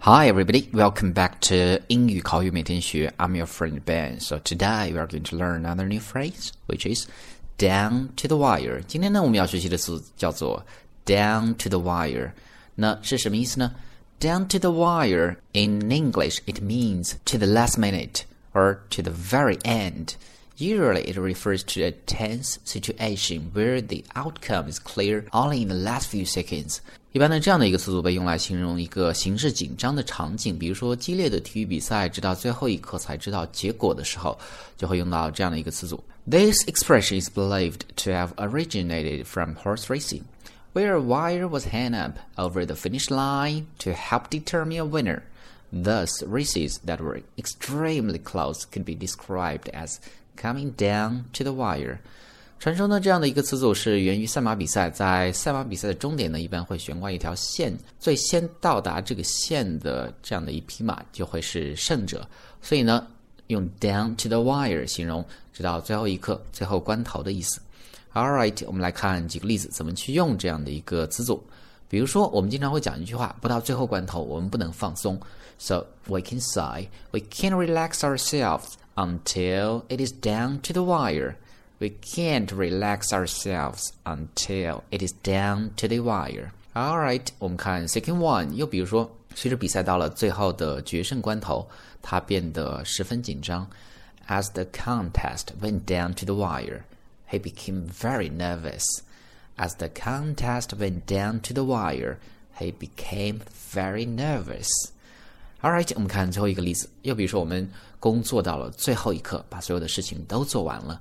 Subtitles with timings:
[0.00, 0.68] Hi, everybody.
[0.72, 3.12] Welcome back to 英语口语每天学.
[3.18, 4.20] I'm your friend Ben.
[4.20, 7.06] So today we are going to learn another new phrase, which is
[7.58, 8.82] down to the wire.
[8.86, 10.64] 今天呢，我们要学习的词叫做
[11.04, 12.32] down to the wire.
[12.76, 13.74] 那是什么意思呢？
[14.20, 18.22] Down to the wire in English it means to the last minute
[18.54, 20.14] or to the very end.
[20.58, 25.74] Usually, it refers to a tense situation where the outcome is clear only in the
[25.74, 26.80] last few seconds.
[27.12, 34.38] 一般呢，这样的一个词组被用来形容一个形势紧张的场景，比如说激烈的体育比赛，直到最后一刻才知道结果的时候，
[34.76, 36.02] 就会用到这样的一个词组。
[36.28, 40.22] This expression is believed to have originated from horse racing,
[40.74, 45.22] where a wire was hung up over the finish line to help determine a winner.
[45.72, 50.00] Thus, races that were extremely close could be described as
[50.36, 52.00] coming down to the wire。
[52.61, 62.23] 传说呢，这样的一个词组是源于赛马比赛，在赛马比赛的终点呢，一般会悬挂一条线，最先到达这个线的这样的一匹马就会是胜者。
[62.61, 63.07] 所以呢，
[63.47, 67.59] 用 down to the wire 形容直到最后一刻、最后关头的意思。
[68.13, 71.43] All right，我们来看几个例子，怎么去用这样的一个词组。
[71.87, 75.19] 比如说，我们经常会讲一句话：不到最后关头，我们不能放松。
[75.57, 81.33] So we can say we can relax ourselves until it is down to the wire.
[81.80, 86.50] We can't relax ourselves until it is down to the wire.
[86.72, 88.54] All right，我们看 second one。
[88.54, 91.68] 又比如说，随着比赛到了最后的决胜关头，
[92.00, 93.68] 他变得十分紧张。
[94.26, 96.82] As the contest went down to the wire,
[97.30, 98.82] he became very nervous.
[99.56, 102.16] As the contest went down to the wire,
[102.58, 103.40] he became
[103.72, 104.68] very nervous.
[105.60, 106.88] All right，我们看最后一个例子。
[107.02, 111.00] 又比如说，我们工作到了最后一刻，把所有的事情都做完了。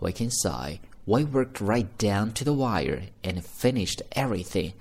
[0.00, 4.72] we can say we worked right down to the wire and finished everything.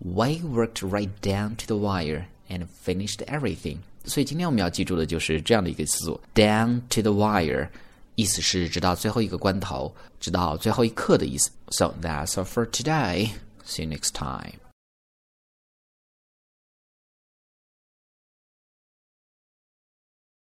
[0.00, 3.78] We worked right down to the wire and finished everything.
[4.04, 7.68] 所以今天我们要记住的就是这样的一个词组，down to the wire，
[8.16, 11.50] 意思是直到最后一个关头，直到最后一刻的意思。
[11.68, 13.30] So that's all for today.
[13.64, 14.60] See you next time.